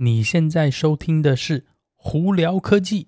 [0.00, 1.60] 你现在收听的是
[1.96, 3.04] 《胡聊科技》。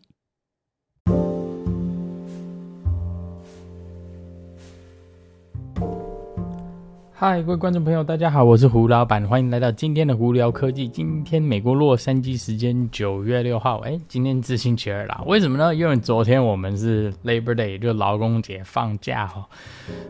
[7.22, 10.88] 嗨，各位观众朋友，大家好，我是胡老板，欢迎来到今天的胡聊科技。
[10.88, 15.22] 今天美国洛杉矶时间九月六号，哎，今天是星期二啦。
[15.26, 15.74] 为什么呢？
[15.74, 19.46] 因为昨天我们是 Labor Day，就劳工节放假哈，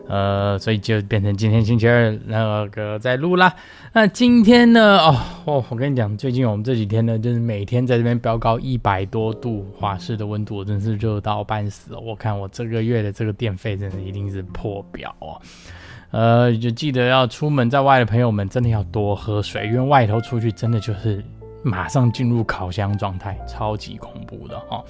[0.07, 3.53] 呃，所以就变成今天星期二那个在录啦。
[3.91, 4.97] 那今天呢？
[4.99, 11.93] 哦，哦，我跟你讲，最近我们这几天呢，就是每天在这边飙高一百多度华氏的温度，真是热到半死。
[11.93, 15.35] 我看我这个月的这个电费真的一定是破表哦。
[16.11, 21.23] 呃，就记得要出门在外的朋友们，真的要多喝水，因为外头出去真的就是
[21.63, 24.83] 马上进入烤箱状态，超级恐怖的哦。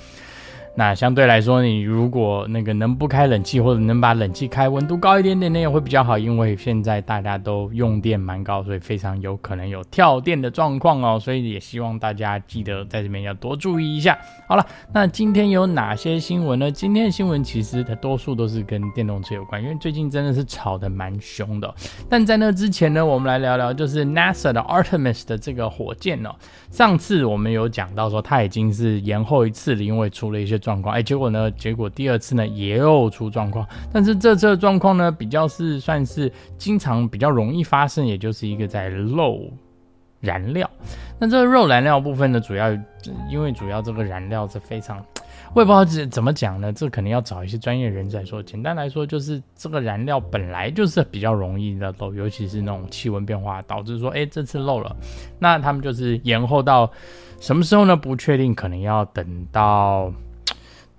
[0.73, 6.17] 那相对来说，你如果那个能不开冷气，或者能把冷气开温度高一点点，那也会比较好。
[6.17, 11.19] 因为现在大家都用电蛮高，所以非常有可能有跳电的状况哦。
[11.19, 14.17] 所以也希望大家记得在这边要多注意一下。
[14.47, 16.71] 好了，那今天有哪些新闻呢？
[16.71, 21.75] 今天的新闻其实它多数都是跟电动车有关，因为最近真的是吵得蛮凶的。
[22.07, 26.33] 但在那之前呢，我们来聊聊就是 NASA 的 Artemis 的这个火箭哦。
[26.69, 30.60] 上次我们有讲到说它已经是延后一次了，因为出了一些。
[30.61, 31.51] 状况哎，结果呢？
[31.51, 39.41] 结果第二次呢也有出状况，但是这次的状况呢比较是算是经常比较容易发生，也就是一个在漏
[40.21, 40.69] 燃料。
[41.19, 42.71] 那这个漏燃料部分呢，主要
[43.29, 45.03] 因为主要这个燃料是非常，
[45.53, 48.41] 我也不知道怎怎么讲呢，这可能要找一些专业人士来说。
[48.41, 54.95] 简单来说，就是这个燃料本来就是比较容易的漏，尤其是那种气温变化导致说，哎，这次漏了，
[55.37, 56.91] 那他们就是延后到
[57.39, 57.95] 什么时候呢？
[57.95, 60.11] 不确定，可能要等到。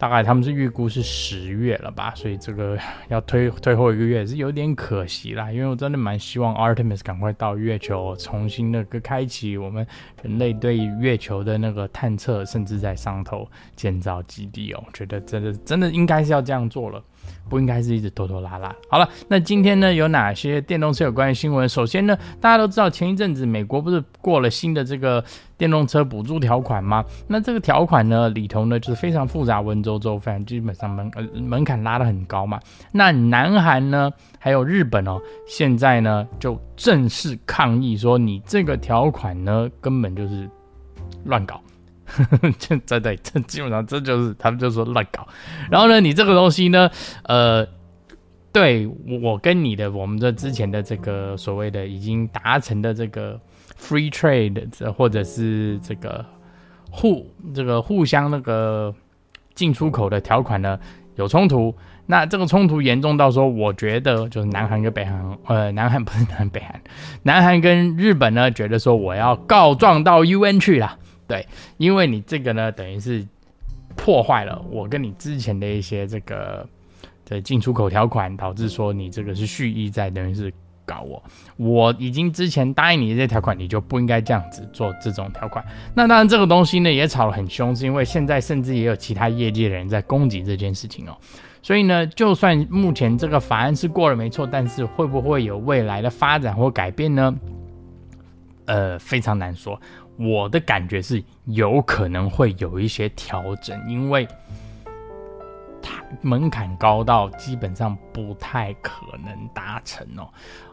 [0.03, 2.77] 大概他们是预估是十月了吧，所以这个
[3.08, 5.53] 要推推后一个月是有点可惜啦。
[5.53, 9.86] 因为我真的蛮希望 Artemis 赶快到月球，重新那个开启我们
[10.24, 14.83] 人类对月球的那个探测，甚至在上头建造基地哦。
[14.85, 17.01] 我觉得真的真的应该是要这样做了。
[17.48, 18.75] 不应该是一直拖拖拉拉。
[18.89, 21.69] 好了，那今天呢有哪些电动车有关的新闻？
[21.69, 25.23] 首先呢，大家都知道前一阵子美国不是过了新的这个
[25.57, 27.05] 电动车补助条款吗？
[27.27, 32.58] 那这个条款呢里头呢就是非常复杂，文绉绉，反正基本上门呃门槛拉得很高嘛。
[32.92, 40.48] 那南韩呢还有日本哦，现在呢就正式抗议说，你这个条款呢根本就是
[41.25, 41.61] 乱搞。
[42.58, 45.27] 这真对，这基本上这就是他们就说乱搞。
[45.70, 46.90] 然后呢，你这个东西呢，
[47.24, 47.67] 呃，
[48.52, 48.86] 对
[49.23, 53.40] 我跟你的，我们的之前的这个所谓的已经达成的这个
[53.80, 56.24] free trade，或者是这个
[56.90, 58.95] 互这个互相那个
[59.55, 60.79] 进出口的条款呢
[61.17, 61.74] 有冲突。
[62.05, 66.83] 那这个冲突严重到说，我觉得就是南韩跟北韩，呃，南韩不是南北韩，
[67.23, 70.98] 南韩跟日本呢，觉得说我要告状到 UN 去了。
[71.33, 71.48] 对，
[71.79, 73.27] 因为你这个呢，等于是
[73.97, 76.69] 破坏了我跟你之前的一些这个
[77.25, 80.53] 的进出口条款，导致说你这个是蓄意在等于是
[80.85, 81.23] 搞我。
[81.57, 85.65] 我已经之前答应你的这条款，你就不应该这样子做这种条款。
[85.95, 91.17] 那当然，这个东西呢也吵得很凶，是因为现在甚至也有其他业界的人在攻击这件事情哦。
[91.63, 97.35] 所以呢，就算目前这个法案是过了没错，但是会不会有未来的发展或改变呢？
[98.67, 99.81] 呃，非常难说。
[100.22, 104.27] 我的感觉是有可能会有一些调整，因为
[105.80, 110.28] 它门槛高到基本上不太可能达成哦。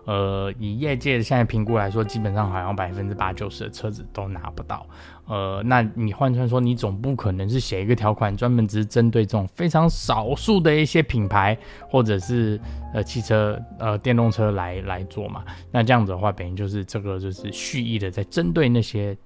[0.06, 4.86] 呃，以业界的现在评估来说，基本上好像百分之八九十的车子都拿不到。
[5.26, 11.56] 呃，那你换算说，你总不可能是写一个条款，专门只是针对这种非常少数的一些品牌
[11.90, 12.60] 或者是
[12.94, 15.44] 呃汽车呃电动车来来做嘛？
[15.72, 19.18] 那这样子的话，等于就是这个就是蓄意的在针对那些。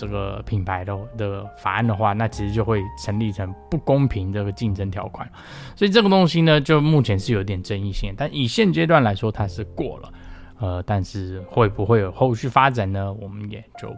[0.00, 5.30] 这个品牌的的法案的话，那其实就会成立成不公平这个竞争条款，
[5.76, 8.14] 所以这个东西呢，就目前是有点争议性。
[8.16, 10.12] 但以现阶段来说，它是过了，
[10.58, 13.12] 呃，但是会不会有后续发展呢？
[13.12, 13.94] 我们也就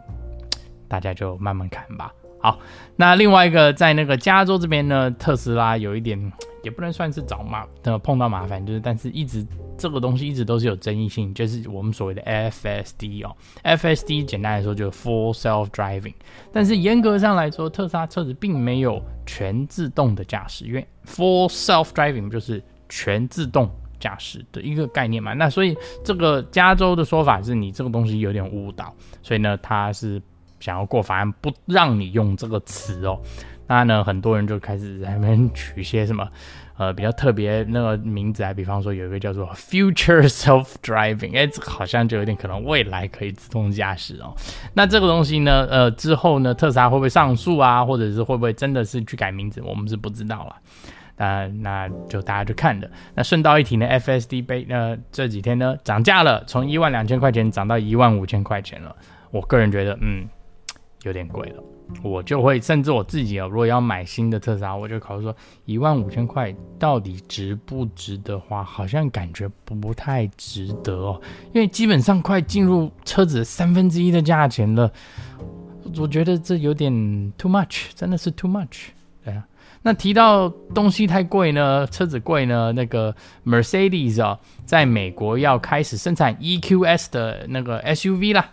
[0.89, 2.11] 大家就慢慢看吧。
[2.43, 2.59] 好，
[2.97, 6.19] 那另外一个在那个加州这边呢，特斯拉有一点
[6.61, 9.47] 也不能算是找麻呃碰到麻烦，就是但是一直
[9.77, 16.15] 这个东西一直都是有争议性，就是我们所谓的 FSD 哦，FSD 简单来说就是 Full Self Driving，
[16.51, 25.73] 但是严格上来说，特斯拉车子并没有全自动的驾驶，因为 Full Self Driving 就是全自动驾驶的一个概念嘛，那所以
[26.03, 30.21] 这个加州的说法是你这个东西有点误导，所以呢，它是。
[30.63, 33.19] 想要过法案不让你用这个词哦，
[33.67, 36.25] 那呢，很多人就开始在那边取一些什么。
[36.75, 44.33] 呃，比较特别那个名字啊，比方说有一个叫做 Future Self Driving，哎，这好像就有点可能未来可以自动驾驶哦。
[44.73, 50.55] 那这个东西呢，呃，之后呢，特斯拉会不会上诉啊，或者是会不会真的是去改名字，我们是不知道了。
[51.17, 52.89] 那那就大家就看的。
[53.13, 58.95] 那顺道一提呢，FSD 被呃这几天呢涨价了，从一万两千块钱涨到一万五千块钱了。
[59.29, 60.27] 我个人觉得，嗯，
[61.03, 61.63] 有点贵了。
[62.01, 65.35] 我就会，甚至我自己啊，如果要买新的特斯拉，我就考虑说，
[65.65, 68.63] 一万五千块到底值不值得花？
[68.63, 71.21] 好像感觉不太值得哦，
[71.53, 74.91] 因为基本上快进入车子三分之一的价钱了，
[75.97, 76.91] 我觉得这有点
[77.37, 78.87] too much，真的是 too much。
[79.23, 79.45] 对啊，
[79.83, 83.13] 那提到东西太贵呢，车子贵呢，那个
[83.45, 88.49] Mercedes 啊，在美国要开始生产 EQS 的那个 SUV 啦，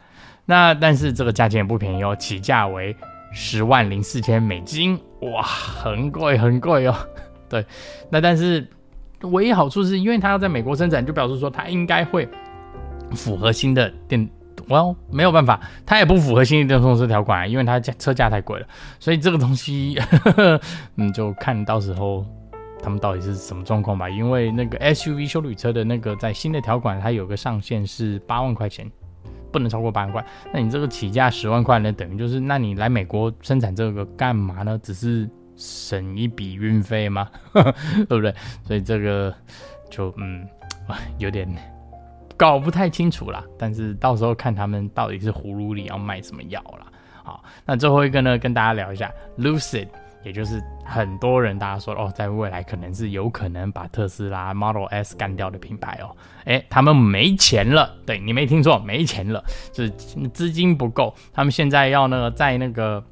[0.51, 2.97] 那但是这个价钱也不便宜哦，起价为。
[3.33, 6.97] 十万零四千美金，哇，很贵很贵哦。
[7.49, 7.65] 对，
[8.11, 8.67] 那但是
[9.21, 12.29] 唯一好处是因为它要在美国生产，就表示说它应该会
[13.13, 14.29] 符合新的电，
[14.67, 14.83] 哇，
[15.13, 18.67] 没有办法，它也不符合新的电动车条款，因为它价车价太贵了。
[18.99, 20.61] 所以这个东西，呵 呵
[20.97, 22.27] 嗯，就看到时候
[22.83, 24.11] 他们到底是什么状况吧。
[24.11, 28.91] 因为那个 SUV 休旅车的那个在新的条款，它有个上限是八万块钱。
[29.53, 31.93] 不能超过八万块，那你这个起价十万块呢？
[31.93, 34.79] 等于就是，那你来美国生产这个干嘛呢？
[34.83, 37.29] 只是省一笔运费吗？
[37.53, 38.35] 对不对？
[38.65, 39.35] 所以这个
[39.91, 40.47] 就嗯，
[41.19, 41.49] 有点
[42.37, 43.45] 搞不太清楚啦。
[43.59, 46.87] 但是到时候看他们到底是葫芦里要卖什么药啦。
[47.23, 49.89] 好，那最后一个呢，跟大家聊一下 Lucid。
[50.23, 56.15] 也就是很多人大家说哦，在未来可能是有可能把特斯拉 Model S 干掉的品牌哦，
[56.45, 59.91] 诶，他们没钱了，对，你没听错，没钱了，就是
[60.33, 63.03] 资金不够，他们现在要那个在那个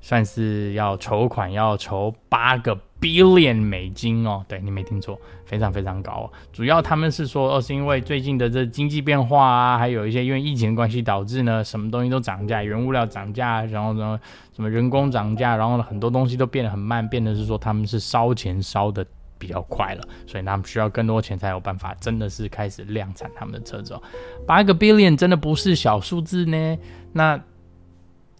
[0.00, 2.78] 算是要筹款，要筹八个。
[3.02, 6.30] Billion 美金哦，对，你没听错，非常非常高。
[6.52, 14.18] 主要他们是说，哦，是因为最近的这经济变化啊，还有一些因为疫情关系导致呢，什么东西都涨价，原物料涨价，然后呢，
[14.54, 19.04] 什么人工涨价，然后，很多东西都变得很慢，变得是说他们是烧钱烧得
[19.36, 24.02] 比较快了，所以他们需要更多钱才有办法，真的是开始量产他们的车子哦。
[24.46, 26.78] 八个 billion 真的不是小数字呢。
[27.12, 27.42] 那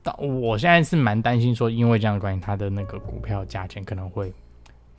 [0.05, 4.33] 到我现在是蛮担心说，因为这样的关系，它的那个股票价钱可能会。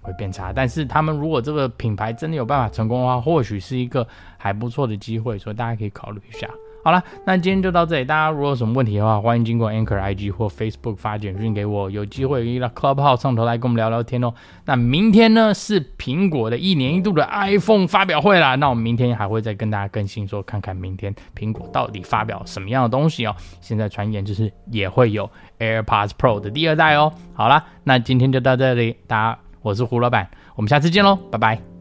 [0.03, 4.07] 会变差，但是他们如果这个品牌真的有办法成功的话，或许是一个
[4.37, 6.47] 还不错的机会，所以大家可以考虑一下。
[6.85, 8.03] 好了，那今天就到这里。
[8.03, 14.33] 大家如果有什么问题的话，欢迎经过 Anchor IG 或 Facebook 发简讯给我，有机会到 Clubhouse 上头来跟我们聊聊天哦。
[14.65, 23.33] 那明天呢是苹果的一年一度的 iPhone 发表会啦，那我们明天还会再跟大家更新，说看看明天苹果到底发表什么样的东西哦。
[23.61, 27.13] 现在传言就是也会有 AirPods Pro 的第二代哦。
[27.33, 29.39] 好了，那今天就到这里，大家。
[29.63, 31.72] 我是胡老板，我们下次见喽，拜拜。